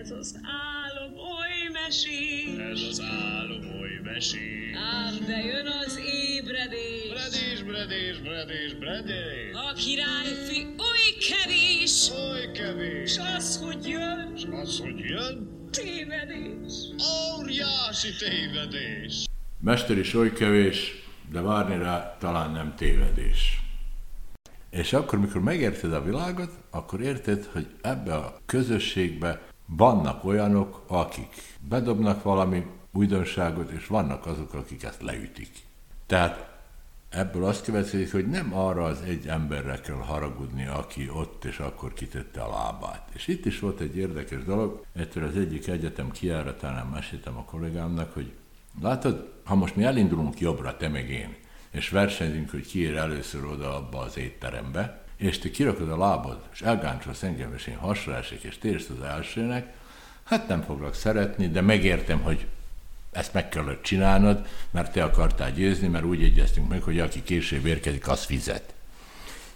Ez 0.00 0.10
az 0.10 0.40
álom 0.42 1.12
oly 1.16 1.68
mesés. 1.72 2.58
Ez 2.72 2.80
az 2.90 3.00
álom 3.00 3.80
oly 3.80 4.00
mesés. 4.02 4.76
Ám 4.76 5.26
de 5.26 5.36
jön 5.44 5.66
az 5.66 5.98
ébredés. 5.98 7.08
Bredés, 7.08 7.62
bredés, 7.62 8.18
bredés, 8.18 8.74
bredés. 8.74 9.52
A 9.52 9.72
királyfi 9.72 10.60
oly 10.62 11.08
kevés. 11.28 12.10
Oly 12.10 12.50
kevés. 12.52 13.12
S 13.12 13.18
az, 13.18 13.58
hogy 13.58 13.88
jön, 13.88 14.32
S 14.36 14.44
az, 14.62 14.80
hogy 14.80 14.98
jön, 14.98 15.68
tévedés. 15.70 16.72
óriási 17.38 18.08
tévedés. 18.18 19.24
Mester 19.60 19.98
is 19.98 20.14
oly 20.14 20.32
kevés, 20.32 20.92
de 21.32 21.40
várni 21.40 21.78
rá 21.78 22.16
talán 22.20 22.50
nem 22.50 22.74
tévedés. 22.76 23.60
És 24.70 24.92
akkor, 24.92 25.18
mikor 25.18 25.40
megérted 25.40 25.92
a 25.92 26.02
világot, 26.02 26.50
akkor 26.70 27.00
érted, 27.00 27.44
hogy 27.44 27.66
ebbe 27.82 28.14
a 28.14 28.40
közösségbe 28.46 29.54
vannak 29.66 30.24
olyanok, 30.24 30.82
akik 30.86 31.34
bedobnak 31.68 32.22
valami 32.22 32.66
újdonságot, 32.92 33.70
és 33.70 33.86
vannak 33.86 34.26
azok, 34.26 34.54
akik 34.54 34.82
ezt 34.82 35.02
leütik. 35.02 35.50
Tehát 36.06 36.54
ebből 37.08 37.44
azt 37.44 37.64
következik, 37.64 38.12
hogy 38.12 38.26
nem 38.26 38.54
arra 38.54 38.84
az 38.84 39.00
egy 39.00 39.26
emberre 39.26 39.80
kell 39.80 39.96
haragudni, 39.96 40.66
aki 40.66 41.10
ott 41.14 41.44
és 41.44 41.58
akkor 41.58 41.92
kitette 41.92 42.40
a 42.40 42.50
lábát. 42.50 43.08
És 43.12 43.26
itt 43.26 43.46
is 43.46 43.58
volt 43.58 43.80
egy 43.80 43.96
érdekes 43.96 44.44
dolog, 44.44 44.84
ettől 44.92 45.24
az 45.24 45.36
egyik 45.36 45.66
egyetem 45.66 46.10
kiáratánál 46.10 46.84
meséltem 46.84 47.36
a 47.36 47.44
kollégámnak, 47.44 48.12
hogy 48.12 48.32
látod, 48.80 49.32
ha 49.44 49.54
most 49.54 49.76
mi 49.76 49.84
elindulunk 49.84 50.40
jobbra, 50.40 50.76
te 50.76 50.88
meg 50.88 51.10
én, 51.10 51.36
és 51.70 51.88
versenyzünk, 51.88 52.50
hogy 52.50 52.66
ki 52.66 52.80
ér 52.80 52.96
először 52.96 53.44
oda 53.44 53.76
abba 53.76 53.98
az 53.98 54.16
étterembe, 54.16 55.05
és 55.16 55.38
te 55.38 55.50
kirakod 55.50 55.88
a 55.88 55.98
lábad, 55.98 56.42
és 56.52 56.62
elgáncsolsz 56.62 57.22
engem, 57.22 57.54
és 57.54 57.66
én 57.66 57.76
hasra 57.76 58.16
esik, 58.16 58.42
és 58.42 58.58
térsz 58.58 58.88
az 58.88 59.04
elsőnek, 59.04 59.72
hát 60.24 60.48
nem 60.48 60.62
foglak 60.62 60.94
szeretni, 60.94 61.48
de 61.48 61.60
megértem, 61.60 62.20
hogy 62.20 62.46
ezt 63.12 63.32
meg 63.32 63.48
kellett 63.48 63.82
csinálnod, 63.82 64.46
mert 64.70 64.92
te 64.92 65.04
akartál 65.04 65.52
győzni, 65.52 65.88
mert 65.88 66.04
úgy 66.04 66.22
egyeztünk 66.22 66.68
meg, 66.68 66.82
hogy 66.82 67.00
aki 67.00 67.22
később 67.22 67.66
érkezik, 67.66 68.08
az 68.08 68.24
fizet. 68.24 68.74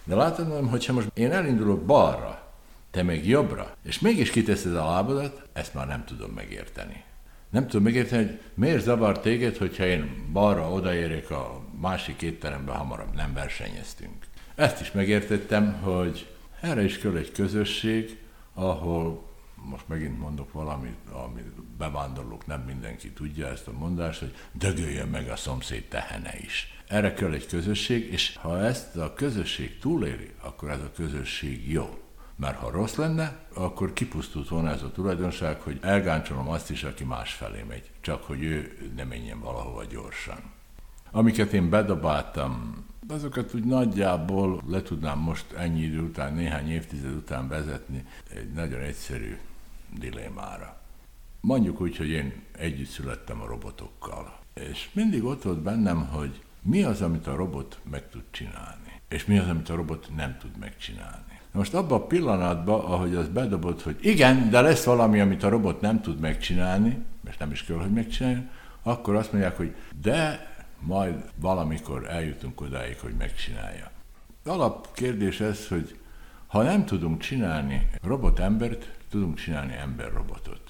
De 0.03 0.15
látod, 0.15 0.69
hogyha 0.69 0.93
most 0.93 1.07
én 1.13 1.31
elindulok 1.31 1.85
balra, 1.85 2.51
te 2.91 3.03
meg 3.03 3.27
jobbra, 3.27 3.75
és 3.83 3.99
mégis 3.99 4.29
kiteszed 4.29 4.75
a 4.75 4.89
lábadat, 4.89 5.41
ezt 5.53 5.73
már 5.73 5.87
nem 5.87 6.05
tudom 6.05 6.31
megérteni. 6.31 7.03
Nem 7.49 7.67
tudom 7.67 7.83
megérteni, 7.83 8.25
hogy 8.25 8.39
miért 8.53 8.83
zavar 8.83 9.19
téged, 9.19 9.57
hogyha 9.57 9.85
én 9.85 10.27
balra 10.31 10.71
odaérek 10.71 11.29
a 11.29 11.61
másik 11.79 12.21
étterembe 12.21 12.71
hamarabb, 12.71 13.15
nem 13.15 13.33
versenyeztünk. 13.33 14.29
Ezt 14.55 14.81
is 14.81 14.91
megértettem, 14.91 15.73
hogy 15.73 16.27
erre 16.61 16.83
is 16.83 16.97
kell 16.97 17.15
egy 17.15 17.31
közösség, 17.31 18.17
ahol 18.53 19.29
most 19.55 19.87
megint 19.87 20.19
mondok 20.19 20.51
valamit, 20.51 20.97
ami 21.11 21.41
bevándorlók 21.77 22.45
nem 22.45 22.61
mindenki 22.61 23.11
tudja 23.11 23.47
ezt 23.47 23.67
a 23.67 23.71
mondást, 23.71 24.19
hogy 24.19 24.35
dögöljön 24.51 25.07
meg 25.07 25.29
a 25.29 25.35
szomszéd 25.35 25.87
tehene 25.87 26.33
is. 26.39 26.81
Erre 26.87 27.13
kell 27.13 27.31
egy 27.31 27.47
közösség, 27.47 28.11
és 28.11 28.37
ha 28.41 28.59
ezt 28.59 28.95
a 28.95 29.13
közösség 29.13 29.79
túléli, 29.79 30.31
akkor 30.41 30.69
ez 30.69 30.79
a 30.79 30.91
közösség 30.95 31.71
jó. 31.71 31.99
Mert 32.35 32.57
ha 32.57 32.71
rossz 32.71 32.95
lenne, 32.95 33.45
akkor 33.53 33.93
kipusztult 33.93 34.49
volna 34.49 34.69
ez 34.69 34.81
a 34.81 34.91
tulajdonság, 34.91 35.61
hogy 35.61 35.77
elgáncsolom 35.81 36.49
azt 36.49 36.69
is, 36.69 36.83
aki 36.83 37.03
más 37.03 37.33
felé 37.33 37.63
megy, 37.67 37.91
csak 38.01 38.23
hogy 38.23 38.43
ő 38.43 38.77
ne 38.95 39.03
menjen 39.03 39.39
valahova 39.39 39.83
gyorsan. 39.83 40.51
Amiket 41.11 41.53
én 41.53 41.69
bedobáltam, 41.69 42.85
azokat 43.11 43.53
úgy 43.53 43.63
nagyjából 43.63 44.61
le 44.67 44.81
tudnám 44.81 45.19
most 45.19 45.51
ennyi 45.51 45.81
idő 45.81 46.01
után, 46.01 46.33
néhány 46.33 46.69
évtized 46.69 47.15
után 47.15 47.47
vezetni 47.47 48.05
egy 48.33 48.51
nagyon 48.51 48.79
egyszerű 48.79 49.37
dilémára. 49.99 50.79
Mondjuk 51.41 51.81
úgy, 51.81 51.97
hogy 51.97 52.09
én 52.09 52.33
együtt 52.57 52.89
születtem 52.89 53.41
a 53.41 53.45
robotokkal, 53.45 54.39
és 54.53 54.89
mindig 54.93 55.23
ott 55.23 55.41
volt 55.41 55.61
bennem, 55.61 56.07
hogy 56.07 56.41
mi 56.61 56.83
az, 56.83 57.01
amit 57.01 57.27
a 57.27 57.35
robot 57.35 57.79
meg 57.89 58.09
tud 58.09 58.23
csinálni, 58.31 59.01
és 59.09 59.25
mi 59.25 59.37
az, 59.37 59.49
amit 59.49 59.69
a 59.69 59.75
robot 59.75 60.09
nem 60.15 60.37
tud 60.39 60.57
megcsinálni. 60.59 61.39
Most 61.51 61.73
abban 61.73 62.01
a 62.01 62.05
pillanatban, 62.05 62.79
ahogy 62.79 63.15
az 63.15 63.27
bedobott, 63.27 63.81
hogy 63.81 63.97
igen, 64.01 64.49
de 64.49 64.61
lesz 64.61 64.83
valami, 64.83 65.19
amit 65.19 65.43
a 65.43 65.49
robot 65.49 65.81
nem 65.81 66.01
tud 66.01 66.19
megcsinálni, 66.19 66.97
és 67.29 67.37
nem 67.37 67.51
is 67.51 67.63
kell, 67.63 67.77
hogy 67.77 67.91
megcsináljon, 67.91 68.49
akkor 68.83 69.15
azt 69.15 69.31
mondják, 69.31 69.57
hogy 69.57 69.75
de 70.01 70.50
majd 70.81 71.15
valamikor 71.35 72.09
eljutunk 72.09 72.61
odáig, 72.61 72.99
hogy 72.99 73.13
megcsinálja. 73.17 73.91
Alapkérdés 74.45 75.39
ez, 75.39 75.67
hogy 75.67 75.99
ha 76.47 76.63
nem 76.63 76.85
tudunk 76.85 77.21
csinálni 77.21 77.87
robot-embert, 78.01 78.91
tudunk 79.09 79.35
csinálni 79.35 79.73
ember-robotot. 79.81 80.61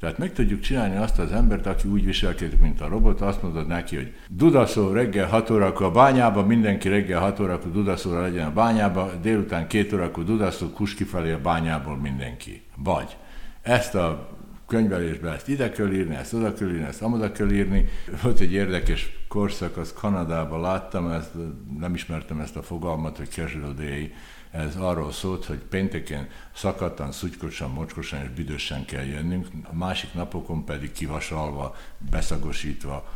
Tehát 0.00 0.18
meg 0.18 0.32
tudjuk 0.32 0.60
csinálni 0.60 0.96
azt 0.96 1.18
az 1.18 1.32
embert, 1.32 1.66
aki 1.66 1.88
úgy 1.88 2.04
viselkedik, 2.04 2.60
mint 2.60 2.80
a 2.80 2.88
robot, 2.88 3.20
azt 3.20 3.42
mondod 3.42 3.66
neki, 3.66 3.96
hogy 3.96 4.14
dudaszó 4.28 4.92
reggel 4.92 5.26
6 5.26 5.50
órakor 5.50 5.86
a 5.86 5.90
bányába, 5.90 6.42
mindenki 6.44 6.88
reggel 6.88 7.20
6 7.20 7.40
órakor 7.40 7.72
dudaszóra 7.72 8.20
legyen 8.20 8.46
a 8.46 8.52
bányába, 8.52 9.12
délután 9.22 9.68
2 9.68 9.96
órakor 9.96 10.24
dudaszó, 10.24 10.68
kus 10.68 10.94
kifelé 10.94 11.32
a 11.32 11.40
bányából 11.40 11.96
mindenki. 11.96 12.62
Vagy 12.76 13.16
ezt 13.62 13.94
a 13.94 14.28
könyvelésben 14.66 15.32
ezt 15.32 15.48
ide 15.48 15.70
kell 15.70 15.92
írni, 15.92 16.14
ezt 16.14 16.32
oda 16.32 16.54
kell 16.54 16.68
írni, 16.68 16.84
ezt 16.84 17.02
amoda 17.02 17.32
kell 17.32 17.50
írni. 17.50 17.88
Volt 18.22 18.40
egy 18.40 18.52
érdekes 18.52 19.17
korszak, 19.28 19.76
azt 19.76 19.94
Kanadában 19.94 20.60
láttam, 20.60 21.10
ezt, 21.10 21.30
nem 21.78 21.94
ismertem 21.94 22.40
ezt 22.40 22.56
a 22.56 22.62
fogalmat, 22.62 23.16
hogy 23.16 23.28
casual 23.28 23.72
day, 23.72 24.14
ez 24.50 24.76
arról 24.76 25.12
szólt, 25.12 25.44
hogy 25.44 25.58
pénteken 25.58 26.28
szakadtan, 26.54 27.12
szutykosan, 27.12 27.70
mocskosan 27.70 28.22
és 28.22 28.28
büdösen 28.28 28.84
kell 28.84 29.04
jönnünk, 29.04 29.46
a 29.62 29.74
másik 29.74 30.14
napokon 30.14 30.64
pedig 30.64 30.92
kivasalva, 30.92 31.76
beszagosítva, 32.10 33.08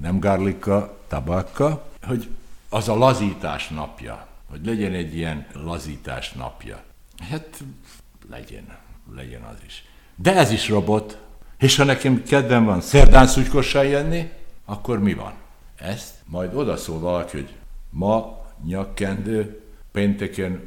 nem 0.00 0.20
gárlika, 0.20 0.98
tabakka, 1.08 1.86
hogy 2.02 2.28
az 2.68 2.88
a 2.88 2.96
lazítás 2.96 3.68
napja, 3.68 4.26
hogy 4.50 4.66
legyen 4.66 4.92
egy 4.92 5.16
ilyen 5.16 5.46
lazítás 5.52 6.32
napja. 6.32 6.82
Hát 7.30 7.62
legyen, 8.30 8.76
legyen 9.14 9.42
az 9.42 9.56
is. 9.66 9.84
De 10.16 10.34
ez 10.34 10.50
is 10.50 10.68
robot. 10.68 11.18
És 11.58 11.76
ha 11.76 11.84
nekem 11.84 12.22
kedvem 12.22 12.64
van 12.64 12.80
szerdán 12.80 13.26
szutykosan 13.26 13.84
jönni, 13.84 14.30
akkor 14.64 14.98
mi 14.98 15.14
van? 15.14 15.32
Ezt 15.80 16.14
majd 16.26 16.54
odaszól 16.54 16.98
valaki, 16.98 17.36
hogy 17.36 17.54
ma 17.90 18.46
nyakkendő, 18.64 19.60
pénteken 19.92 20.60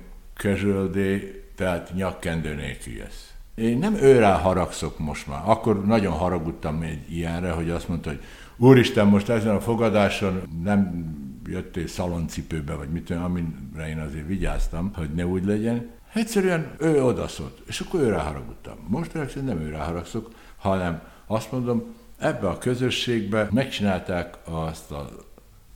day, 0.91 1.43
tehát 1.55 1.93
nyakkendő 1.93 2.55
nélkül 2.55 2.93
jössz. 2.93 3.31
Én 3.55 3.77
nem 3.77 3.95
őrá 3.95 4.37
haragszok 4.37 4.99
most 4.99 5.27
már. 5.27 5.41
Akkor 5.45 5.85
nagyon 5.85 6.13
haragudtam 6.13 6.81
egy 6.81 7.11
ilyenre, 7.11 7.51
hogy 7.51 7.69
azt 7.69 7.87
mondta, 7.87 8.09
hogy 8.09 8.23
úristen, 8.57 9.07
most 9.07 9.29
ezen 9.29 9.55
a 9.55 9.61
fogadáson 9.61 10.41
nem 10.63 11.05
jöttél 11.45 11.87
szaloncipőbe, 11.87 12.73
vagy 12.73 12.89
mit 12.89 13.09
amire 13.09 13.89
én 13.89 13.99
azért 13.99 14.27
vigyáztam, 14.27 14.91
hogy 14.95 15.13
ne 15.13 15.25
úgy 15.25 15.45
legyen. 15.45 15.89
Egyszerűen 16.13 16.75
ő 16.79 17.03
odaszólt, 17.03 17.61
és 17.67 17.79
akkor 17.79 17.99
őre 17.99 18.17
haragudtam. 18.17 18.75
Most 18.87 19.13
nem 19.45 19.59
őre 19.59 19.77
haragszok, 19.77 20.31
hanem 20.57 21.01
azt 21.27 21.51
mondom, 21.51 21.83
ebbe 22.17 22.49
a 22.49 22.57
közösségbe 22.57 23.47
megcsinálták 23.51 24.37
azt 24.43 24.91
a 24.91 25.09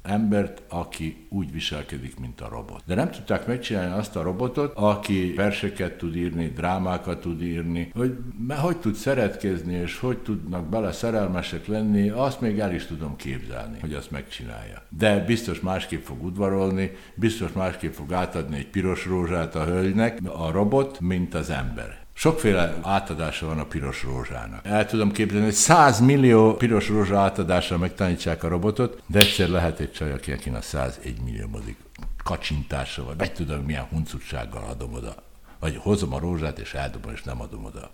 embert, 0.07 0.61
aki 0.69 1.27
úgy 1.29 1.51
viselkedik, 1.51 2.19
mint 2.19 2.41
a 2.41 2.47
robot. 2.49 2.81
De 2.85 2.95
nem 2.95 3.11
tudták 3.11 3.47
megcsinálni 3.47 3.97
azt 3.97 4.15
a 4.15 4.21
robotot, 4.21 4.71
aki 4.75 5.33
verseket 5.35 5.97
tud 5.97 6.15
írni, 6.15 6.47
drámákat 6.47 7.21
tud 7.21 7.41
írni, 7.41 7.91
hogy 7.95 8.17
hogy 8.57 8.77
tud 8.77 8.95
szeretkezni, 8.95 9.73
és 9.73 9.99
hogy 9.99 10.17
tudnak 10.17 10.69
bele 10.69 10.91
szerelmesek 10.91 11.67
lenni, 11.67 12.09
azt 12.09 12.41
még 12.41 12.59
el 12.59 12.73
is 12.73 12.85
tudom 12.85 13.15
képzelni, 13.15 13.79
hogy 13.79 13.93
azt 13.93 14.11
megcsinálja. 14.11 14.83
De 14.89 15.19
biztos 15.19 15.59
másképp 15.59 16.03
fog 16.03 16.23
udvarolni, 16.23 16.91
biztos 17.15 17.51
másképp 17.51 17.93
fog 17.93 18.13
átadni 18.13 18.57
egy 18.57 18.69
piros 18.69 19.05
rózsát 19.05 19.55
a 19.55 19.65
hölgynek, 19.65 20.19
a 20.25 20.51
robot, 20.51 20.99
mint 20.99 21.33
az 21.33 21.49
ember. 21.49 22.06
Sokféle 22.19 22.79
átadása 22.83 23.45
van 23.45 23.59
a 23.59 23.65
piros 23.65 24.03
rózsának. 24.03 24.65
El 24.65 24.85
tudom 24.85 25.11
képzelni, 25.11 25.45
hogy 25.45 25.53
100 25.53 25.99
millió 25.99 26.55
piros 26.55 26.89
rózsa 26.89 27.19
átadásra 27.19 27.77
megtanítsák 27.77 28.43
a 28.43 28.47
robotot, 28.47 29.01
de 29.05 29.19
egyszer 29.19 29.49
lehet 29.49 29.79
egy 29.79 29.91
csaj, 29.91 30.11
aki 30.11 30.31
a 30.31 30.61
101 30.61 31.21
millió 31.21 31.47
mozik 31.47 31.77
kacsintása, 32.23 33.03
vagy 33.03 33.17
meg 33.17 33.33
tudom, 33.33 33.59
milyen 33.59 33.83
huncutsággal 33.83 34.63
adom 34.63 34.93
oda. 34.93 35.15
Vagy 35.59 35.77
hozom 35.81 36.13
a 36.13 36.19
rózsát, 36.19 36.59
és 36.59 36.73
eldobom, 36.73 37.13
és 37.13 37.23
nem 37.23 37.41
adom 37.41 37.65
oda. 37.65 37.91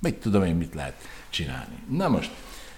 Meg 0.00 0.18
tudom 0.18 0.44
én, 0.44 0.54
mit 0.54 0.74
lehet 0.74 0.94
csinálni. 1.30 1.78
Na 1.90 2.08
most, 2.08 2.30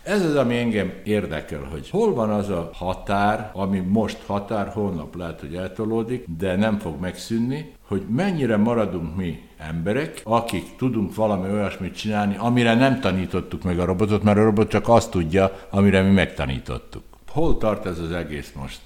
ez 0.06 0.24
az, 0.24 0.36
ami 0.36 0.56
engem 0.56 0.92
érdekel, 1.04 1.62
hogy 1.70 1.90
hol 1.90 2.14
van 2.14 2.30
az 2.30 2.48
a 2.48 2.70
határ, 2.72 3.50
ami 3.52 3.78
most 3.78 4.22
határ, 4.26 4.68
holnap 4.68 5.16
lehet, 5.16 5.40
hogy 5.40 5.54
eltolódik, 5.54 6.24
de 6.38 6.56
nem 6.56 6.78
fog 6.78 7.00
megszűnni, 7.00 7.72
hogy 7.86 8.02
mennyire 8.08 8.56
maradunk 8.56 9.16
mi 9.16 9.38
emberek, 9.58 10.20
akik 10.24 10.76
tudunk 10.76 11.14
valami 11.14 11.50
olyasmit 11.50 11.96
csinálni, 11.96 12.36
amire 12.38 12.74
nem 12.74 13.00
tanítottuk 13.00 13.62
meg 13.62 13.78
a 13.78 13.84
robotot, 13.84 14.22
mert 14.22 14.38
a 14.38 14.44
robot 14.44 14.68
csak 14.68 14.88
azt 14.88 15.10
tudja, 15.10 15.52
amire 15.70 16.02
mi 16.02 16.10
megtanítottuk. 16.10 17.02
Hol 17.28 17.58
tart 17.58 17.86
ez 17.86 17.98
az 17.98 18.12
egész 18.12 18.52
most? 18.60 18.80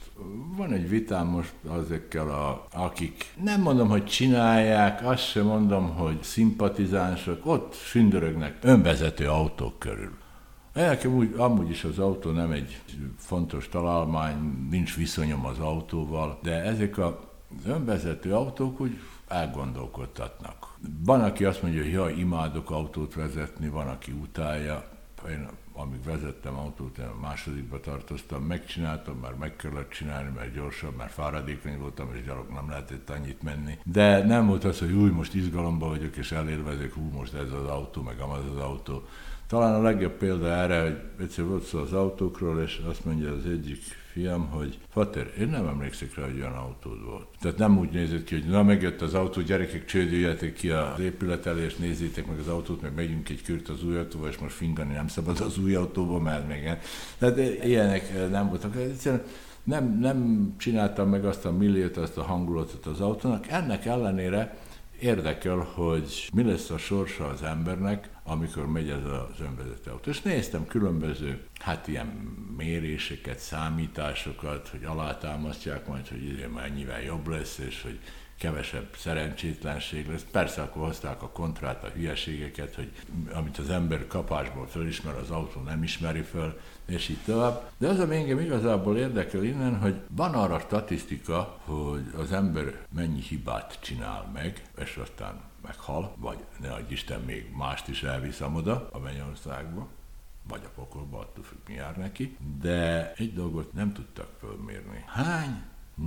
van 0.56 0.72
egy 0.72 0.88
vitám 0.88 1.26
most 1.26 1.52
azekkel, 1.68 2.28
a, 2.28 2.66
akik 2.72 3.24
nem 3.42 3.60
mondom, 3.60 3.88
hogy 3.88 4.04
csinálják, 4.04 5.06
azt 5.06 5.28
sem 5.30 5.44
mondom, 5.44 5.94
hogy 5.96 6.22
szimpatizánsok, 6.22 7.46
ott 7.46 7.74
sündörögnek 7.74 8.56
önvezető 8.60 9.28
autók 9.28 9.78
körül. 9.78 10.19
Nekem 10.72 11.14
úgy, 11.14 11.34
amúgy 11.36 11.70
is 11.70 11.84
az 11.84 11.98
autó 11.98 12.30
nem 12.30 12.50
egy 12.50 12.80
fontos 13.16 13.68
találmány, 13.68 14.66
nincs 14.70 14.96
viszonyom 14.96 15.46
az 15.46 15.58
autóval, 15.58 16.38
de 16.42 16.62
ezek 16.62 16.98
az 16.98 17.12
önvezető 17.66 18.34
autók 18.34 18.80
úgy 18.80 18.98
elgondolkodtatnak. 19.28 20.74
Van, 21.04 21.20
aki 21.20 21.44
azt 21.44 21.62
mondja, 21.62 21.82
hogy 21.82 21.92
jaj, 21.92 22.14
imádok 22.14 22.70
autót 22.70 23.14
vezetni, 23.14 23.68
van, 23.68 23.88
aki 23.88 24.12
utálja. 24.12 24.88
Én 25.28 25.48
amíg 25.72 26.04
vezettem 26.04 26.58
autót, 26.58 26.98
én 26.98 27.04
a 27.04 27.20
másodikba 27.20 27.80
tartoztam, 27.80 28.42
megcsináltam, 28.42 29.18
már 29.18 29.34
meg 29.34 29.56
kellett 29.56 29.90
csinálni, 29.90 30.30
mert 30.34 30.54
gyorsabb, 30.54 30.96
mert 30.96 31.12
fáradékony 31.12 31.78
voltam, 31.78 32.14
és 32.14 32.24
gyalog 32.24 32.50
nem 32.50 32.68
lehetett 32.68 33.10
annyit 33.10 33.42
menni. 33.42 33.78
De 33.84 34.24
nem 34.24 34.46
volt 34.46 34.64
az, 34.64 34.78
hogy 34.78 34.92
új, 34.92 35.10
most 35.10 35.34
izgalomba 35.34 35.88
vagyok, 35.88 36.16
és 36.16 36.32
elérvezek, 36.32 36.94
hú, 36.94 37.10
most 37.12 37.34
ez 37.34 37.52
az 37.52 37.66
autó, 37.66 38.02
meg 38.02 38.20
amaz 38.20 38.44
az 38.54 38.58
autó. 38.58 39.02
Talán 39.50 39.74
a 39.74 39.82
legjobb 39.82 40.12
példa 40.12 40.46
erre, 40.46 40.82
hogy 40.82 40.96
egyszer 41.20 41.44
volt 41.44 41.64
szó 41.64 41.78
az 41.78 41.92
autókról, 41.92 42.62
és 42.62 42.80
azt 42.88 43.04
mondja 43.04 43.32
az 43.32 43.44
egyik 43.46 43.82
fiam, 44.12 44.48
hogy 44.48 44.78
Fater, 44.88 45.32
én 45.38 45.48
nem 45.48 45.66
emlékszek 45.66 46.14
rá, 46.14 46.24
hogy 46.24 46.40
olyan 46.40 46.52
autód 46.52 47.04
volt. 47.04 47.26
Tehát 47.40 47.58
nem 47.58 47.78
úgy 47.78 47.90
nézett 47.90 48.24
ki, 48.24 48.34
hogy 48.34 48.50
na 48.50 48.62
megjött 48.62 49.00
az 49.00 49.14
autó, 49.14 49.40
gyerekek, 49.40 49.84
csődüljetek 49.84 50.52
ki 50.52 50.70
az 50.70 51.00
épület 51.00 51.46
elé, 51.46 51.64
és 51.64 51.76
nézzétek 51.76 52.26
meg 52.26 52.38
az 52.38 52.48
autót, 52.48 52.82
meg 52.82 52.94
megyünk 52.94 53.28
egy 53.28 53.42
kürt 53.42 53.68
az 53.68 53.84
új 53.84 53.96
autóba, 53.96 54.28
és 54.28 54.38
most 54.38 54.54
fingani 54.54 54.94
nem 54.94 55.08
szabad 55.08 55.40
az 55.40 55.58
új 55.58 55.74
autóba, 55.74 56.18
mert 56.18 56.48
még 56.48 56.70
Tehát 57.18 57.38
ilyenek 57.64 58.30
nem 58.30 58.48
voltak. 58.48 58.76
Egyszerűen 58.76 59.22
nem, 59.64 59.98
nem 59.98 60.48
csináltam 60.58 61.08
meg 61.08 61.24
azt 61.24 61.44
a 61.44 61.52
milliót, 61.52 61.96
azt 61.96 62.16
a 62.16 62.22
hangulatot 62.22 62.86
az 62.86 63.00
autónak. 63.00 63.48
Ennek 63.48 63.86
ellenére 63.86 64.56
érdekel, 65.00 65.58
hogy 65.58 66.28
mi 66.34 66.42
lesz 66.42 66.70
a 66.70 66.78
sorsa 66.78 67.26
az 67.26 67.42
embernek, 67.42 68.08
amikor 68.24 68.66
megy 68.66 68.88
ez 68.88 69.04
az 69.04 69.40
önvezető 69.40 69.90
autó. 69.90 70.10
És 70.10 70.20
néztem 70.20 70.66
különböző, 70.66 71.46
hát 71.58 71.88
ilyen 71.88 72.06
méréseket, 72.56 73.38
számításokat, 73.38 74.68
hogy 74.68 74.84
alátámasztják 74.84 75.86
majd, 75.86 76.08
hogy 76.08 76.24
ide 76.24 76.48
mennyivel 76.48 77.02
jobb 77.02 77.26
lesz, 77.26 77.58
és 77.58 77.82
hogy 77.82 77.98
kevesebb 78.40 78.96
szerencsétlenség 78.96 80.08
lesz. 80.08 80.24
Persze 80.30 80.62
akkor 80.62 80.86
hozták 80.86 81.22
a 81.22 81.28
kontrát, 81.28 81.84
a 81.84 81.88
hülyeségeket, 81.88 82.74
hogy 82.74 82.92
amit 83.32 83.58
az 83.58 83.70
ember 83.70 84.06
kapásból 84.06 84.66
fölismer, 84.66 85.14
az 85.14 85.30
autó 85.30 85.60
nem 85.60 85.82
ismeri 85.82 86.22
föl, 86.22 86.60
és 86.86 87.08
így 87.08 87.22
tovább. 87.24 87.70
De 87.78 87.88
az, 87.88 87.98
ami 88.00 88.16
engem 88.16 88.38
igazából 88.38 88.96
érdekel 88.96 89.44
innen, 89.44 89.78
hogy 89.78 90.00
van 90.10 90.34
arra 90.34 90.58
statisztika, 90.58 91.58
hogy 91.64 92.12
az 92.16 92.32
ember 92.32 92.86
mennyi 92.94 93.20
hibát 93.20 93.78
csinál 93.80 94.30
meg, 94.32 94.62
és 94.78 94.96
aztán 94.96 95.40
meghal, 95.62 96.14
vagy 96.16 96.38
ne 96.60 96.72
adj 96.72 96.92
Isten 96.92 97.20
még 97.20 97.50
mást 97.56 97.88
is 97.88 98.02
elviszem 98.02 98.54
oda 98.54 98.88
a 98.92 98.98
mennyországba, 98.98 99.88
vagy 100.48 100.62
a 100.64 100.70
pokolba, 100.74 101.18
attól 101.18 101.44
függ, 101.44 101.58
mi 101.66 101.74
jár 101.74 101.96
neki, 101.96 102.36
de 102.60 103.12
egy 103.12 103.34
dolgot 103.34 103.72
nem 103.72 103.92
tudtak 103.92 104.28
fölmérni. 104.38 105.04
Hány 105.06 105.62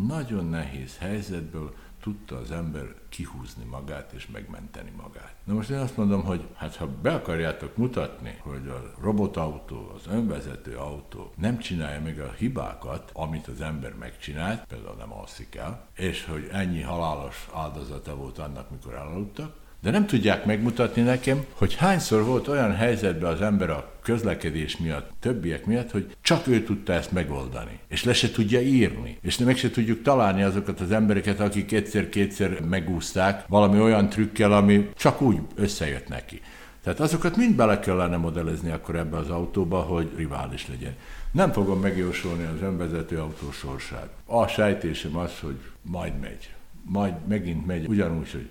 nagyon 0.07 0.45
nehéz 0.45 0.97
helyzetből 0.97 1.73
tudta 2.01 2.37
az 2.37 2.51
ember 2.51 2.95
kihúzni 3.09 3.63
magát 3.63 4.11
és 4.11 4.27
megmenteni 4.27 4.91
magát. 5.01 5.35
Na 5.43 5.53
most 5.53 5.69
én 5.69 5.77
azt 5.77 5.97
mondom, 5.97 6.23
hogy 6.23 6.47
hát 6.55 6.75
ha 6.75 6.87
be 6.87 7.13
akarjátok 7.13 7.77
mutatni, 7.77 8.37
hogy 8.41 8.67
a 8.67 8.93
robotautó, 9.01 9.91
az 9.95 10.07
önvezető 10.07 10.77
autó 10.77 11.33
nem 11.37 11.57
csinálja 11.57 12.01
meg 12.01 12.19
a 12.19 12.31
hibákat, 12.31 13.11
amit 13.13 13.47
az 13.47 13.61
ember 13.61 13.95
megcsinált, 13.95 14.65
például 14.65 14.95
nem 14.95 15.13
alszik 15.13 15.55
el, 15.55 15.87
és 15.95 16.25
hogy 16.25 16.49
ennyi 16.51 16.81
halálos 16.81 17.47
áldozata 17.53 18.15
volt 18.15 18.37
annak, 18.37 18.69
mikor 18.69 18.93
elaludtak, 18.93 19.55
de 19.83 19.91
nem 19.91 20.06
tudják 20.06 20.45
megmutatni 20.45 21.01
nekem, 21.01 21.45
hogy 21.53 21.75
hányszor 21.75 22.24
volt 22.25 22.47
olyan 22.47 22.75
helyzetben 22.75 23.33
az 23.33 23.41
ember 23.41 23.69
a 23.69 23.91
közlekedés 24.01 24.77
miatt, 24.77 25.12
többiek 25.19 25.65
miatt, 25.65 25.91
hogy 25.91 26.15
csak 26.21 26.47
ő 26.47 26.63
tudta 26.63 26.94
ezt 26.94 27.12
megoldani, 27.12 27.80
és 27.88 28.03
le 28.03 28.13
se 28.13 28.31
tudja 28.31 28.62
írni, 28.62 29.18
és 29.21 29.38
meg 29.38 29.57
se 29.57 29.69
tudjuk 29.69 30.01
találni 30.01 30.44
azokat 30.44 30.80
az 30.80 30.91
embereket, 30.91 31.39
akik 31.39 31.71
egyszer-kétszer 31.71 32.62
megúzták 32.62 33.44
valami 33.47 33.80
olyan 33.80 34.09
trükkel, 34.09 34.51
ami 34.51 34.89
csak 34.95 35.21
úgy 35.21 35.38
összejött 35.56 36.07
neki. 36.07 36.41
Tehát 36.83 37.00
azokat 37.00 37.38
mind 37.38 37.56
bele 37.56 37.79
kellene 37.79 38.18
modellezni 38.18 38.71
akkor 38.71 38.95
ebbe 38.95 39.18
az 39.18 39.29
autóba, 39.29 39.79
hogy 39.79 40.12
rivális 40.15 40.68
legyen. 40.68 40.95
Nem 41.31 41.51
fogom 41.51 41.79
megjósolni 41.79 42.44
az 42.44 42.62
önvezető 42.62 43.19
autó 43.19 43.51
sorsát. 43.51 44.09
A 44.25 44.47
sejtésem 44.47 45.18
az, 45.18 45.39
hogy 45.39 45.57
majd 45.81 46.19
megy. 46.19 46.53
Majd 46.86 47.13
megint 47.27 47.65
megy, 47.65 47.88
ugyanúgy, 47.88 48.31
hogy 48.31 48.50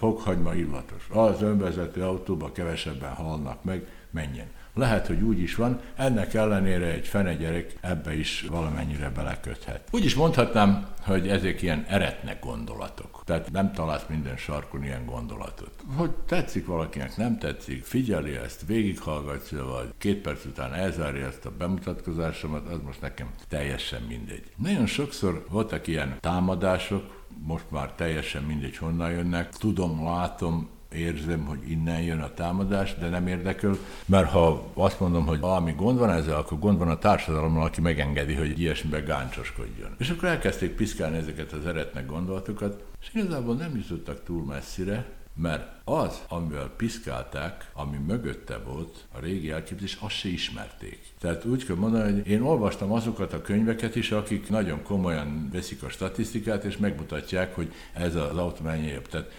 fokhagyma 0.00 0.54
illatos. 0.54 1.06
Az 1.08 1.42
önvezető 1.42 2.02
autóba 2.02 2.52
kevesebben 2.52 3.14
halnak 3.14 3.64
meg, 3.64 3.86
menjen. 4.10 4.46
Lehet, 4.80 5.06
hogy 5.06 5.22
úgy 5.22 5.40
is 5.40 5.54
van, 5.54 5.80
ennek 5.96 6.34
ellenére 6.34 6.86
egy 6.86 7.06
fene 7.06 7.34
gyerek 7.34 7.74
ebbe 7.80 8.14
is 8.18 8.46
valamennyire 8.50 9.10
beleköthet. 9.10 9.88
Úgy 9.90 10.04
is 10.04 10.14
mondhatnám, 10.14 10.86
hogy 11.02 11.28
ezek 11.28 11.62
ilyen 11.62 11.84
eretnek 11.88 12.44
gondolatok. 12.44 13.22
Tehát 13.24 13.50
nem 13.50 13.72
találsz 13.72 14.04
minden 14.08 14.36
sarkon 14.36 14.84
ilyen 14.84 15.04
gondolatot. 15.04 15.70
Hogy 15.96 16.10
tetszik 16.10 16.66
valakinek, 16.66 17.16
nem 17.16 17.38
tetszik, 17.38 17.84
figyeli 17.84 18.36
ezt, 18.36 18.66
végighallgatja, 18.66 19.64
vagy 19.64 19.88
két 19.98 20.20
perc 20.20 20.44
után 20.44 20.74
elzárja 20.74 21.26
ezt 21.26 21.46
a 21.46 21.52
bemutatkozásomat, 21.58 22.68
az 22.68 22.78
most 22.84 23.00
nekem 23.00 23.30
teljesen 23.48 24.02
mindegy. 24.02 24.44
Nagyon 24.56 24.86
sokszor 24.86 25.46
voltak 25.50 25.86
ilyen 25.86 26.16
támadások, 26.20 27.24
most 27.42 27.70
már 27.70 27.92
teljesen 27.92 28.42
mindegy, 28.42 28.76
honnan 28.76 29.10
jönnek. 29.10 29.48
Tudom, 29.48 30.04
látom, 30.04 30.68
érzem, 30.94 31.44
hogy 31.44 31.70
innen 31.70 32.00
jön 32.02 32.20
a 32.20 32.34
támadás, 32.34 32.94
de 32.94 33.08
nem 33.08 33.26
érdekel, 33.26 33.76
mert 34.06 34.30
ha 34.30 34.70
azt 34.74 35.00
mondom, 35.00 35.26
hogy 35.26 35.40
valami 35.40 35.72
gond 35.76 35.98
van 35.98 36.10
ezzel, 36.10 36.36
akkor 36.36 36.58
gond 36.58 36.78
van 36.78 36.88
a 36.88 36.98
társadalommal, 36.98 37.64
aki 37.64 37.80
megengedi, 37.80 38.34
hogy 38.34 38.60
ilyesmibe 38.60 39.00
gáncsoskodjon. 39.00 39.94
És 39.98 40.10
akkor 40.10 40.28
elkezdték 40.28 40.74
piszkálni 40.74 41.16
ezeket 41.16 41.52
az 41.52 41.66
eretnek 41.66 42.06
gondolatokat, 42.06 42.84
és 43.00 43.10
igazából 43.14 43.54
nem 43.54 43.76
jutottak 43.76 44.24
túl 44.24 44.44
messzire, 44.44 45.06
mert 45.34 45.79
az, 45.84 46.20
amivel 46.28 46.70
piszkálták, 46.76 47.70
ami 47.72 47.96
mögötte 47.96 48.58
volt, 48.58 49.04
a 49.12 49.20
régi 49.20 49.50
elképzelés, 49.50 49.98
azt 50.00 50.14
se 50.14 50.28
ismerték. 50.28 51.02
Tehát 51.20 51.44
úgy 51.44 51.64
kell 51.64 51.76
mondani, 51.76 52.12
hogy 52.12 52.26
én 52.26 52.42
olvastam 52.42 52.92
azokat 52.92 53.32
a 53.32 53.42
könyveket 53.42 53.96
is, 53.96 54.10
akik 54.10 54.48
nagyon 54.48 54.82
komolyan 54.82 55.48
veszik 55.52 55.82
a 55.82 55.88
statisztikát, 55.88 56.64
és 56.64 56.76
megmutatják, 56.76 57.54
hogy 57.54 57.72
ez 57.92 58.14
az 58.14 58.52
jobb. 58.94 59.08
Tehát 59.08 59.30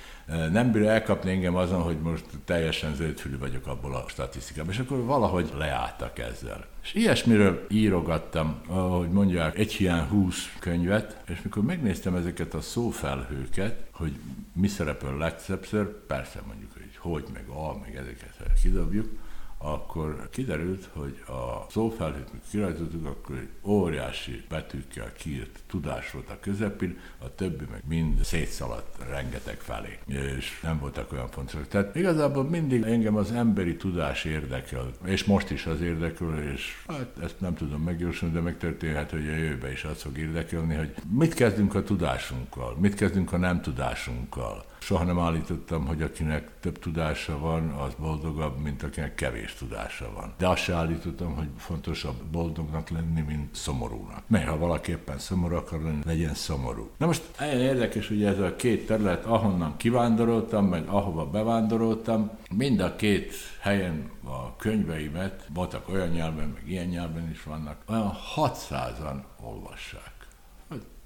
nem 0.51 0.71
bír 0.71 0.85
elkapni 0.85 1.31
engem 1.31 1.55
azon, 1.55 1.81
hogy 1.81 1.99
most 1.99 2.25
teljesen 2.45 2.95
zöldfülű 2.95 3.37
vagyok 3.37 3.67
abból 3.67 3.95
a 3.95 4.05
statisztikában, 4.07 4.71
és 4.71 4.79
akkor 4.79 5.05
valahogy 5.05 5.53
leálltak 5.57 6.19
ezzel. 6.19 6.65
És 6.83 6.93
ilyesmiről 6.93 7.65
írogattam, 7.69 8.61
ahogy 8.67 9.09
mondják, 9.09 9.57
egy 9.57 9.73
hiány 9.73 10.07
húsz 10.07 10.53
könyvet, 10.59 11.21
és 11.27 11.41
mikor 11.41 11.63
megnéztem 11.63 12.15
ezeket 12.15 12.53
a 12.53 12.61
szófelhőket, 12.61 13.83
hogy 13.91 14.11
mi 14.53 14.67
szerepel 14.67 15.17
legszebször, 15.17 16.05
persze 16.07 16.30
mondjuk, 16.45 16.73
hogy 16.73 16.95
hogy, 16.97 17.25
meg 17.33 17.47
a, 17.47 17.77
meg 17.77 17.95
ezeket 17.95 18.59
kidobjuk, 18.61 19.19
akkor 19.61 20.29
kiderült, 20.31 20.89
hogy 20.93 21.23
a 21.27 21.65
szófelhőt, 21.69 22.33
mikor 22.33 22.47
kirajzoltuk, 22.49 23.05
akkor 23.05 23.35
egy 23.35 23.49
óriási 23.63 24.43
betűkkel 24.49 25.13
kiírt 25.13 25.59
tudás 25.67 26.11
volt 26.11 26.29
a 26.29 26.37
közepén, 26.39 26.99
a 27.17 27.35
többi 27.35 27.65
meg 27.71 27.81
mind 27.87 28.23
szétszaladt 28.23 28.97
rengeteg 29.09 29.59
felé, 29.59 29.99
és 30.05 30.59
nem 30.63 30.79
voltak 30.79 31.11
olyan 31.11 31.29
fontosak. 31.29 31.67
Tehát 31.67 31.95
igazából 31.95 32.43
mindig 32.43 32.83
engem 32.83 33.15
az 33.15 33.31
emberi 33.31 33.75
tudás 33.75 34.23
érdekel, 34.23 34.91
és 35.05 35.23
most 35.23 35.49
is 35.49 35.65
az 35.65 35.81
érdekel, 35.81 36.39
és 36.53 36.83
hát 36.87 37.17
ezt 37.21 37.39
nem 37.39 37.55
tudom 37.55 37.81
megjósolni, 37.81 38.33
de 38.33 38.41
megtörténhet, 38.41 39.11
hogy 39.11 39.27
a 39.27 39.31
jövőben 39.31 39.71
is 39.71 39.83
az 39.83 40.01
fog 40.01 40.17
érdekelni, 40.17 40.75
hogy 40.75 40.93
mit 41.09 41.33
kezdünk 41.33 41.75
a 41.75 41.83
tudásunkkal, 41.83 42.75
mit 42.79 42.95
kezdünk 42.95 43.33
a 43.33 43.37
nem 43.37 43.61
tudásunkkal. 43.61 44.65
Soha 44.79 45.03
nem 45.03 45.19
állítottam, 45.19 45.85
hogy 45.85 46.01
akinek 46.01 46.49
több 46.59 46.79
tudása 46.79 47.39
van, 47.39 47.69
az 47.69 47.93
boldogabb, 47.99 48.57
mint 48.57 48.83
akinek 48.83 49.15
kevés 49.15 49.50
tudása 49.57 50.11
van. 50.15 50.33
De 50.37 50.47
azt 50.47 50.63
se 50.63 50.73
állítottam, 50.73 51.35
hogy 51.35 51.47
fontosabb 51.57 52.23
boldognak 52.31 52.89
lenni, 52.89 53.21
mint 53.21 53.55
szomorúnak. 53.55 54.23
Mert 54.27 54.47
ha 54.47 54.57
valaki 54.57 54.91
éppen 54.91 55.17
szomorú 55.17 55.55
akar 55.55 55.81
lenni, 55.81 56.01
legyen 56.05 56.33
szomorú. 56.33 56.89
Na 56.97 57.05
most 57.05 57.23
érdekes, 57.41 58.07
hogy 58.07 58.23
ez 58.23 58.39
a 58.39 58.55
két 58.55 58.85
terület, 58.85 59.25
ahonnan 59.25 59.77
kivándoroltam, 59.77 60.65
meg 60.65 60.87
ahova 60.87 61.25
bevándoroltam, 61.25 62.31
mind 62.55 62.79
a 62.79 62.95
két 62.95 63.33
helyen 63.59 64.11
a 64.23 64.55
könyveimet, 64.55 65.47
voltak 65.53 65.89
olyan 65.89 66.09
nyelven, 66.09 66.47
meg 66.47 66.63
ilyen 66.69 66.87
nyelven 66.87 67.29
is 67.29 67.43
vannak, 67.43 67.77
olyan 67.87 68.13
600-an 68.35 69.23
olvassák 69.43 70.10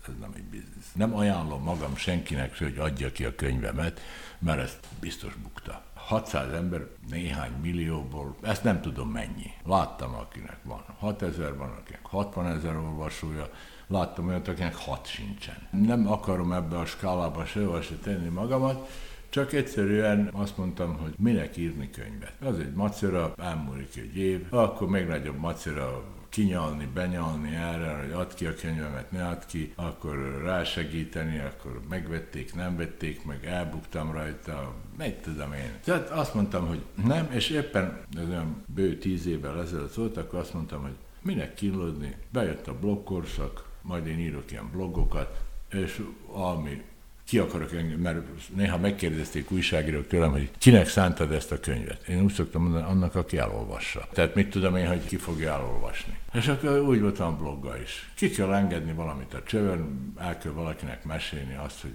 ez 0.08 0.14
nem 0.20 0.32
egy 0.36 0.44
biznisz. 0.44 0.92
Nem 0.94 1.16
ajánlom 1.16 1.64
magam 1.64 1.96
senkinek, 1.96 2.58
hogy 2.58 2.78
adja 2.78 3.12
ki 3.12 3.26
a 3.26 3.36
könyvemet, 3.36 4.00
mert 4.40 4.60
ezt 4.60 4.80
biztos 5.00 5.36
bukta. 5.36 5.84
600 5.94 6.54
ember 6.54 6.88
néhány 7.10 7.52
millióból, 7.62 8.36
ezt 8.42 8.64
nem 8.64 8.82
tudom 8.82 9.10
mennyi. 9.10 9.52
Láttam, 9.66 10.14
akinek 10.14 10.58
van 10.64 10.84
6 11.00 11.22
ezer, 11.22 11.56
van, 11.58 11.70
akinek 11.70 12.06
60 12.06 12.48
ezer 12.48 12.76
olvasója, 12.76 13.50
láttam 13.88 14.28
olyat, 14.28 14.48
akinek 14.48 14.76
6 14.76 15.08
sincsen. 15.08 15.68
Nem 15.72 16.12
akarom 16.12 16.52
ebbe 16.52 16.78
a 16.78 16.86
skálába 16.86 17.46
sehova 17.46 17.82
se 17.82 17.96
tenni 17.96 18.30
magamat, 18.30 18.90
csak 19.30 19.54
egyszerűen 19.54 20.30
azt 20.34 20.58
mondtam, 20.58 20.98
hogy 20.98 21.14
minek 21.18 21.58
írni 21.58 21.90
könyvet. 21.90 22.34
Az 22.42 22.60
egy 22.60 22.74
macera, 22.74 23.34
elmúlik 23.38 23.96
egy 23.96 24.18
év, 24.18 24.54
akkor 24.54 24.90
még 24.90 25.08
nagyobb 25.08 25.38
macera 25.38 26.04
kinyalni, 26.36 26.88
benyalni 26.94 27.56
erre, 27.56 27.98
hogy 28.02 28.12
add 28.12 28.36
ki 28.36 28.46
a 28.46 28.54
könyvemet, 28.54 29.12
ne 29.12 29.28
add 29.28 29.42
ki, 29.48 29.74
akkor 29.76 30.42
rásegíteni, 30.44 31.40
akkor 31.40 31.82
megvették, 31.90 32.56
nem 32.56 32.78
vették, 32.78 33.26
meg 33.26 33.46
elbuktam 33.46 34.12
rajta, 34.12 34.74
meg 34.98 35.22
tudom 35.22 35.54
én. 35.54 35.72
Tehát 35.84 36.10
azt 36.10 36.34
mondtam, 36.34 36.68
hogy 36.68 36.82
nem, 37.06 37.32
és 37.32 37.50
éppen 37.50 38.02
ez 38.18 38.30
olyan 38.30 38.64
bő 38.66 38.98
tíz 38.98 39.26
évvel 39.26 39.62
ezelőtt 39.62 39.94
volt, 39.94 40.18
akkor 40.18 40.40
azt 40.40 40.54
mondtam, 40.54 40.82
hogy 40.82 40.96
minek 41.22 41.54
kínlódni, 41.54 42.16
bejött 42.30 42.68
a 42.68 42.80
blogkorszak, 42.80 43.70
majd 43.82 44.08
én 44.08 44.20
írok 44.20 44.52
ilyen 44.52 44.70
blogokat, 44.72 45.44
és 45.70 46.02
ami 46.32 46.84
ki 47.26 47.38
akarok 47.38 47.74
engem, 47.74 48.00
mert 48.00 48.18
néha 48.56 48.78
megkérdezték 48.78 49.52
újságírók 49.52 50.08
tőlem, 50.08 50.32
hogy 50.32 50.52
kinek 50.58 50.88
szántad 50.88 51.32
ezt 51.32 51.52
a 51.52 51.60
könyvet. 51.60 52.08
Én 52.08 52.22
úgy 52.22 52.34
szoktam 52.34 52.62
mondani, 52.62 52.86
annak, 52.86 53.16
aki 53.16 53.38
elolvassa. 53.38 54.08
Tehát 54.14 54.36
mit 54.36 54.50
tudom 54.50 54.76
én, 54.76 54.88
hogy 54.88 55.06
ki 55.06 55.18
fogja 55.18 55.52
elolvasni. 55.52 56.18
És 56.34 56.48
akkor 56.48 56.80
úgy 56.80 57.02
voltam 57.02 57.38
blogga 57.38 57.82
is. 57.82 58.10
Ki 58.16 58.30
kell 58.30 58.54
engedni 58.54 58.94
valamit 58.94 59.34
a 59.34 59.44
csövön, 59.44 60.14
el 60.18 60.38
kell 60.38 60.52
valakinek 60.52 61.04
mesélni 61.04 61.56
azt, 61.66 61.82
hogy 61.82 61.94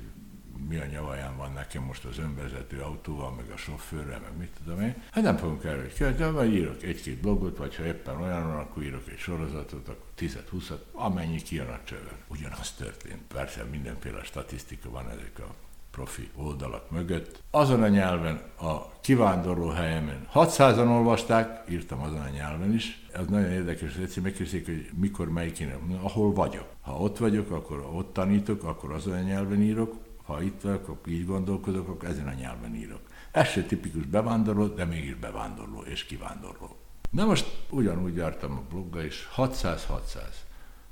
mi 0.68 0.76
a 0.76 0.86
nyavaján 0.86 1.36
van 1.36 1.52
nekem 1.52 1.82
most 1.82 2.04
az 2.04 2.18
önvezető 2.18 2.80
autóval, 2.80 3.30
meg 3.30 3.50
a 3.50 3.56
sofőrrel, 3.56 4.20
meg 4.20 4.36
mit 4.38 4.50
tudom 4.64 4.80
én. 4.80 4.94
Hát 5.10 5.24
nem 5.24 5.36
fogunk 5.36 5.64
erről 5.64 6.12
de 6.16 6.30
vagy 6.30 6.54
írok 6.54 6.82
egy-két 6.82 7.20
blogot, 7.20 7.56
vagy 7.56 7.76
ha 7.76 7.84
éppen 7.84 8.20
olyan 8.20 8.46
van, 8.46 8.58
akkor 8.58 8.82
írok 8.82 9.08
egy 9.08 9.18
sorozatot, 9.18 9.88
akkor 9.88 10.04
10-20, 10.18 10.72
amennyi 10.92 11.42
kijön 11.42 11.68
a 11.68 11.80
csövön. 11.84 12.16
Ugyanaz 12.28 12.72
történt. 12.72 13.20
Persze 13.28 13.64
mindenféle 13.64 14.22
statisztika 14.22 14.90
van 14.90 15.10
ezek 15.10 15.38
a 15.38 15.54
profi 15.90 16.30
oldalak 16.34 16.90
mögött. 16.90 17.42
Azon 17.50 17.82
a 17.82 17.88
nyelven, 17.88 18.40
a 18.60 19.00
kivándorló 19.00 19.68
helyemen 19.68 20.28
600-an 20.34 20.88
olvasták, 20.88 21.70
írtam 21.70 22.00
azon 22.00 22.20
a 22.20 22.28
nyelven 22.28 22.74
is. 22.74 23.06
Ez 23.12 23.26
nagyon 23.26 23.50
érdekes, 23.50 23.94
hogy 23.94 24.02
egyszer 24.02 24.22
megkérdezik, 24.22 24.66
hogy 24.66 24.90
mikor 25.00 25.30
melyikének, 25.30 25.78
ahol 26.02 26.32
vagyok. 26.32 26.66
Ha 26.80 26.92
ott 26.92 27.18
vagyok, 27.18 27.50
akkor 27.50 27.88
ott 27.92 28.12
tanítok, 28.12 28.64
akkor 28.64 28.92
azon 28.92 29.12
a 29.12 29.20
nyelven 29.20 29.62
írok, 29.62 29.94
ha 30.30 30.42
itt 30.42 30.60
vagyok, 30.60 30.88
akkor 30.88 31.12
így 31.12 31.26
gondolkodok, 31.26 31.88
akkor 31.88 32.08
ezen 32.08 32.28
a 32.28 32.32
nyelven 32.32 32.74
írok. 32.74 33.00
Ez 33.30 33.48
se 33.48 33.62
tipikus 33.62 34.04
bevándorló, 34.04 34.66
de 34.66 34.84
mégis 34.84 35.14
bevándorló 35.14 35.82
és 35.82 36.04
kivándorló. 36.04 36.76
Na 37.10 37.24
most 37.24 37.66
ugyanúgy 37.70 38.16
jártam 38.16 38.52
a 38.52 38.62
blogga 38.68 39.02
is, 39.02 39.28
600-600. 39.36 39.76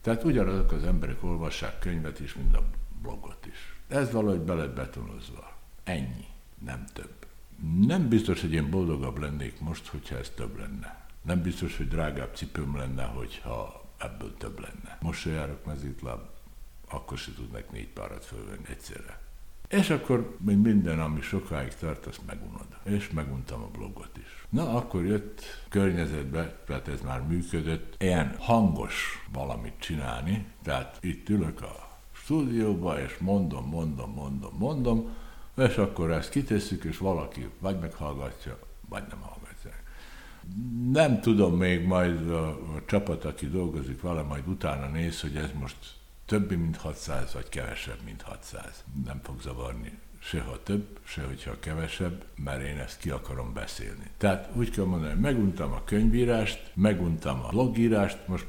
Tehát 0.01 0.25
ugyanazok 0.25 0.73
az 0.73 0.85
emberek 0.85 1.25
olvassák 1.25 1.79
könyvet 1.79 2.21
is, 2.21 2.35
mint 2.35 2.57
a 2.57 2.63
blogot 3.03 3.47
is. 3.47 3.77
Ez 3.89 4.13
valahogy 4.13 4.41
bele 4.41 4.67
betonozva. 4.67 5.57
Ennyi, 5.85 6.27
nem 6.65 6.85
több. 6.93 7.27
Nem 7.81 8.09
biztos, 8.09 8.41
hogy 8.41 8.53
én 8.53 8.71
boldogabb 8.71 9.19
lennék 9.19 9.61
most, 9.61 9.87
hogyha 9.87 10.17
ez 10.17 10.33
több 10.37 10.59
lenne. 10.59 11.07
Nem 11.23 11.43
biztos, 11.43 11.77
hogy 11.77 11.89
drágább 11.89 12.37
cipőm 12.37 12.77
lenne, 12.77 13.05
hogyha 13.05 13.85
ebből 13.99 14.37
több 14.37 14.61
lenne. 14.61 14.99
Most 15.01 15.21
se 15.21 15.31
járok 15.31 15.65
mezítláb, 15.65 16.21
akkor 16.91 17.19
se 17.19 17.33
tudnak 17.35 17.71
négy 17.71 17.89
párat 17.89 18.25
fölvenni 18.25 18.69
egyszerre. 18.69 19.28
És 19.69 19.91
akkor 19.91 20.37
még 20.45 20.57
minden, 20.57 21.01
ami 21.01 21.21
sokáig 21.21 21.75
tart, 21.75 22.07
azt 22.07 22.21
megunod. 22.27 22.67
És 22.83 23.11
meguntam 23.11 23.63
a 23.63 23.71
blogot 23.79 24.17
is. 24.17 24.47
Na, 24.49 24.75
akkor 24.75 25.05
jött 25.05 25.43
környezetbe, 25.69 26.63
tehát 26.67 26.89
ez 26.89 27.01
már 27.01 27.23
működött, 27.23 27.95
ilyen 27.99 28.35
hangos 28.39 29.27
valamit 29.33 29.79
csinálni, 29.79 30.47
tehát 30.63 30.99
itt 31.01 31.29
ülök 31.29 31.63
a 31.63 31.89
stúdióba, 32.13 33.01
és 33.01 33.17
mondom, 33.19 33.69
mondom, 33.69 34.13
mondom, 34.13 34.55
mondom, 34.59 35.17
és 35.57 35.77
akkor 35.77 36.11
ezt 36.11 36.31
kitesszük, 36.31 36.85
és 36.85 36.99
valaki 36.99 37.49
vagy 37.59 37.79
meghallgatja, 37.79 38.59
vagy 38.89 39.03
nem 39.09 39.21
hallgatja. 39.21 39.71
Nem 40.93 41.21
tudom 41.21 41.57
még 41.57 41.87
majd 41.87 42.31
a, 42.31 42.49
a 42.49 42.83
csapat, 42.87 43.25
aki 43.25 43.49
dolgozik 43.49 44.01
vele, 44.01 44.23
majd 44.23 44.49
utána 44.49 44.87
néz, 44.87 45.21
hogy 45.21 45.37
ez 45.37 45.51
most 45.59 45.98
többi, 46.29 46.55
mint 46.55 46.77
600, 46.77 47.33
vagy 47.33 47.49
kevesebb, 47.49 47.99
mint 48.05 48.23
600. 48.23 48.85
Nem 49.05 49.21
fog 49.23 49.41
zavarni 49.41 49.99
se 50.21 50.41
ha 50.41 50.63
több, 50.63 50.99
se 51.05 51.23
hogyha 51.23 51.59
kevesebb, 51.61 52.25
mert 52.37 52.63
én 52.63 52.79
ezt 52.79 52.99
ki 52.99 53.11
akarom 53.11 53.53
beszélni. 53.53 54.11
Tehát 54.17 54.49
úgy 54.55 54.71
kell 54.71 54.85
mondani, 54.85 55.13
hogy 55.13 55.21
meguntam 55.21 55.73
a 55.73 55.85
könyvírást, 55.85 56.71
meguntam 56.75 57.45
a 57.45 57.49
blogírást, 57.49 58.19
most 58.27 58.47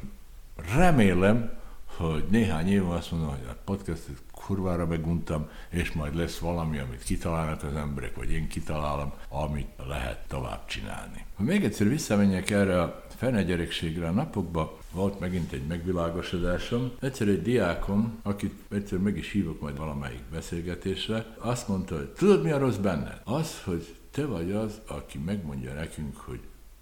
remélem, 0.75 1.51
hogy 1.86 2.25
néhány 2.29 2.67
év 2.67 2.89
azt 2.89 3.12
mondom, 3.12 3.29
hogy 3.29 3.48
a 3.50 3.55
podcastet 3.63 4.21
kurvára 4.46 4.86
meguntam, 4.86 5.50
és 5.69 5.91
majd 5.91 6.15
lesz 6.15 6.38
valami, 6.38 6.77
amit 6.77 7.03
kitalálnak 7.03 7.63
az 7.63 7.75
emberek, 7.75 8.15
vagy 8.15 8.31
én 8.31 8.48
kitalálom, 8.48 9.13
amit 9.29 9.69
lehet 9.88 10.27
tovább 10.27 10.65
csinálni. 10.65 11.25
Ha 11.36 11.43
még 11.43 11.63
egyszer 11.63 11.88
visszamenjek 11.88 12.50
erre 12.50 12.81
a 12.81 13.03
fene 13.15 13.43
gyerekségre 13.43 14.08
a 14.08 14.12
napokban, 14.12 14.69
volt 14.91 15.19
megint 15.19 15.51
egy 15.51 15.67
megvilágosodásom. 15.67 16.91
Egyszer 17.00 17.27
egy 17.27 17.41
diákom, 17.41 18.19
akit 18.24 18.53
egyszer 18.72 19.00
meg 19.00 19.17
is 19.17 19.31
hívok 19.31 19.62
majd 19.62 19.77
valamelyik 19.77 20.24
beszélgetésre, 20.31 21.36
azt 21.38 21.67
mondta, 21.67 21.96
hogy 21.96 22.10
tudod 22.10 22.43
mi 22.43 22.51
a 22.51 22.58
rossz 22.58 22.75
benne? 22.75 23.22
Az, 23.24 23.62
hogy 23.63 23.96
te 24.12 24.25
vagy 24.25 24.51
az, 24.51 24.81
aki 24.88 25.17
megmondja 25.17 25.74
nekünk, 25.74 26.17
hogy 26.17 26.39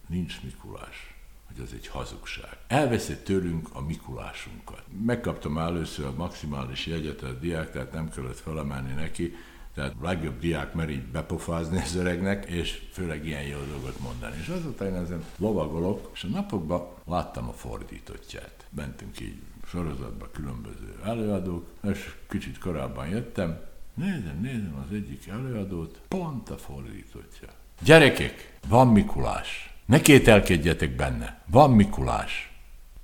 nincs 0.08 0.42
Mikulás 0.44 1.17
hogy 1.48 1.60
az 1.64 1.74
egy 1.74 1.88
hazugság. 1.88 2.58
Elveszett 2.68 3.24
tőlünk 3.24 3.68
a 3.74 3.82
Mikulásunkat. 3.82 4.84
Megkaptam 5.06 5.58
először 5.58 6.06
a 6.06 6.14
maximális 6.18 6.86
jegyet 6.86 7.22
a 7.22 7.34
diák, 7.34 7.72
tehát 7.72 7.92
nem 7.92 8.10
kellett 8.10 8.40
felemelni 8.40 8.94
neki, 8.94 9.36
tehát 9.74 9.94
a 10.02 10.06
legjobb 10.06 10.40
diák 10.40 10.74
mer 10.74 10.90
így 10.90 11.04
bepofázni 11.04 11.78
az 11.78 11.96
öregnek, 11.96 12.46
és 12.46 12.82
főleg 12.92 13.26
ilyen 13.26 13.44
jó 13.44 13.58
dolgot 13.70 14.00
mondani. 14.00 14.36
És 14.42 14.48
azután 14.48 14.88
én 14.88 14.96
ezen 14.96 15.24
lovagolok, 15.38 16.10
és 16.14 16.24
a 16.24 16.28
napokban 16.28 16.88
láttam 17.06 17.48
a 17.48 17.54
fordítottját. 17.54 18.66
Mentünk 18.70 19.20
így 19.20 19.42
sorozatba 19.68 20.30
különböző 20.32 21.00
előadók, 21.06 21.66
és 21.84 22.16
kicsit 22.30 22.58
korábban 22.58 23.08
jöttem, 23.08 23.60
nézem, 23.94 24.40
nézem 24.42 24.84
az 24.88 24.96
egyik 24.96 25.28
előadót, 25.28 26.02
pont 26.08 26.50
a 26.50 26.58
fordítottja. 26.58 27.48
Gyerekek, 27.82 28.60
van 28.68 28.88
Mikulás. 28.88 29.77
Ne 29.88 30.02
kételkedjetek 30.02 30.96
benne. 30.96 31.42
Van 31.46 31.72
Mikulás. 31.72 32.52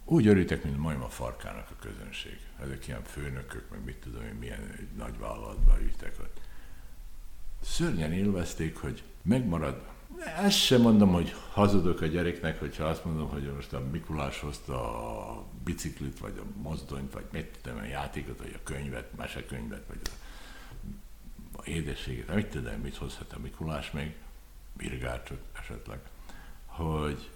Úgy 0.06 0.28
örültek, 0.28 0.64
mint 0.64 0.78
majom 0.78 1.02
a 1.02 1.10
farkának 1.10 1.68
a 1.70 1.82
közönség. 1.82 2.40
Ezek 2.64 2.88
ilyen 2.88 3.04
főnökök, 3.04 3.70
meg 3.70 3.84
mit 3.84 3.98
tudom 3.98 4.24
én, 4.24 4.34
milyen 4.34 4.90
nagy 4.98 5.18
vállalatban 5.20 5.82
ültek 5.82 6.16
ott. 6.20 6.40
Szörnyen 7.62 8.14
élvezték, 8.14 8.78
hogy 8.78 9.04
megmarad. 9.22 9.82
Ezt 10.42 10.58
sem 10.58 10.82
mondom, 10.82 11.12
hogy 11.12 11.36
hazudok 11.52 12.02
a 12.02 12.06
gyereknek, 12.06 12.60
hogyha 12.60 12.86
azt 12.86 13.06
mondom, 13.06 13.30
hogy 13.30 13.54
most 13.56 13.74
a 13.74 13.80
Mikulás 13.92 14.40
hozta 14.40 15.00
a 15.30 15.46
biciklit, 15.64 16.20
vagy 16.20 16.38
a 16.38 16.62
mozdonyt, 16.62 17.14
vagy 17.14 17.26
mit 17.32 17.60
tudom, 17.62 17.78
a 17.78 17.84
játékot, 17.84 18.38
vagy 18.38 18.54
a 18.56 18.64
könyvet, 18.64 19.16
mesekönyvet, 19.18 19.84
vagy 19.88 20.00
a, 20.04 20.10
a 21.60 21.66
édességet. 21.66 22.36
Mit 22.36 22.48
tudom, 22.48 22.74
mit 22.82 22.96
hozhat 22.96 23.34
a 23.34 23.40
Mikulás 23.40 23.92
még? 23.92 24.16
Birgácsot 24.78 25.42
esetleg 25.60 26.00
hogy 26.76 27.30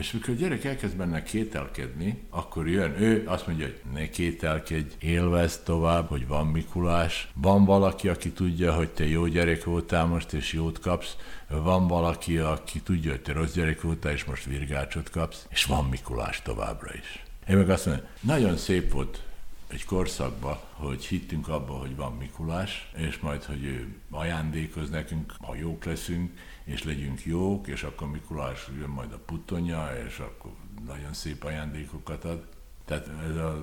és 0.00 0.12
mikor 0.12 0.34
a 0.34 0.36
gyerek 0.36 0.64
elkezd 0.64 0.96
benne 0.96 1.22
kételkedni, 1.22 2.22
akkor 2.30 2.68
jön 2.68 3.00
ő, 3.00 3.22
azt 3.26 3.46
mondja, 3.46 3.66
hogy 3.66 3.80
ne 3.92 4.08
kételkedj, 4.08 4.94
élvezd 4.98 5.62
tovább, 5.64 6.08
hogy 6.08 6.26
van 6.26 6.46
Mikulás, 6.46 7.28
van 7.34 7.64
valaki, 7.64 8.08
aki 8.08 8.30
tudja, 8.30 8.72
hogy 8.72 8.88
te 8.88 9.06
jó 9.06 9.26
gyerek 9.26 9.64
voltál 9.64 10.06
most, 10.06 10.32
és 10.32 10.52
jót 10.52 10.78
kapsz, 10.78 11.16
van 11.48 11.86
valaki, 11.86 12.38
aki 12.38 12.80
tudja, 12.80 13.10
hogy 13.10 13.20
te 13.20 13.32
rossz 13.32 13.52
gyerek 13.52 13.80
voltál, 13.80 14.12
és 14.12 14.24
most 14.24 14.44
virgácsot 14.44 15.10
kapsz, 15.10 15.46
és 15.50 15.64
van 15.64 15.84
Mikulás 15.84 16.42
továbbra 16.42 16.94
is. 16.94 17.24
Én 17.48 17.56
meg 17.56 17.70
azt 17.70 17.86
mondom, 17.86 18.04
nagyon 18.20 18.56
szép 18.56 18.92
volt 18.92 19.22
egy 19.70 19.84
korszakban, 19.84 20.58
hogy 20.72 21.04
hittünk 21.04 21.48
abba, 21.48 21.72
hogy 21.72 21.96
van 21.96 22.16
Mikulás, 22.16 22.90
és 22.96 23.18
majd, 23.18 23.44
hogy 23.44 23.64
ő 23.64 23.96
ajándékoz 24.10 24.90
nekünk, 24.90 25.34
ha 25.40 25.54
jók 25.54 25.84
leszünk, 25.84 26.38
és 26.64 26.84
legyünk 26.84 27.24
jók, 27.24 27.66
és 27.66 27.82
akkor 27.82 28.10
Mikulás 28.10 28.68
jön 28.78 28.88
majd 28.88 29.12
a 29.12 29.18
putonya, 29.18 29.88
és 30.06 30.18
akkor 30.18 30.50
nagyon 30.86 31.12
szép 31.12 31.44
ajándékokat 31.44 32.24
ad. 32.24 32.46
Tehát 32.84 33.08
ez 33.28 33.36
az 33.36 33.58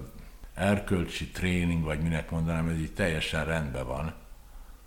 erkölcsi 0.53 1.27
tréning, 1.27 1.83
vagy 1.83 2.01
minek 2.01 2.31
mondanám, 2.31 2.67
ez 2.67 2.77
így 2.77 2.93
teljesen 2.93 3.45
rendben 3.45 3.85
van. 3.85 4.13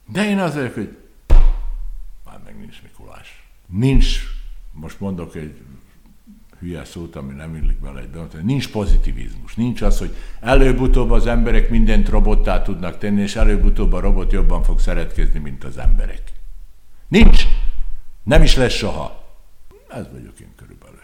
De 0.06 0.28
én 0.28 0.38
az 0.38 0.54
vagyok, 0.54 0.74
hogy 0.74 0.98
már 2.24 2.40
meg 2.44 2.58
nincs 2.58 2.82
Mikulás. 2.82 3.44
Nincs, 3.66 4.20
most 4.72 5.00
mondok 5.00 5.34
egy 5.34 5.62
hülye 6.60 6.84
szót, 6.84 7.16
ami 7.16 7.32
nem 7.32 7.54
illik 7.54 7.80
bele 7.80 8.00
egy 8.00 8.42
nincs 8.42 8.70
pozitivizmus. 8.70 9.54
Nincs 9.54 9.82
az, 9.82 9.98
hogy 9.98 10.14
előbb-utóbb 10.40 11.10
az 11.10 11.26
emberek 11.26 11.70
mindent 11.70 12.08
robottá 12.08 12.62
tudnak 12.62 12.98
tenni, 12.98 13.20
és 13.20 13.36
előbb-utóbb 13.36 13.92
a 13.92 14.00
robot 14.00 14.32
jobban 14.32 14.62
fog 14.62 14.80
szeretkezni, 14.80 15.38
mint 15.38 15.64
az 15.64 15.78
emberek. 15.78 16.22
Nincs! 17.08 17.44
Nem 18.22 18.42
is 18.42 18.56
lesz 18.56 18.72
soha. 18.72 19.24
Ez 19.88 20.06
vagyok 20.12 20.40
én 20.40 20.52
körülbelül. 20.56 20.99